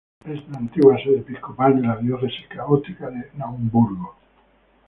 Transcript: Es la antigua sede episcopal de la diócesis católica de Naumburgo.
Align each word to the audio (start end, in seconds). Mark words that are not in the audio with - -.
Es 0.25 0.49
la 0.49 0.57
antigua 0.57 0.97
sede 0.97 1.19
episcopal 1.19 1.79
de 1.79 1.85
la 1.87 1.95
diócesis 1.97 2.47
católica 2.47 3.11
de 3.11 3.29
Naumburgo. 3.35 4.15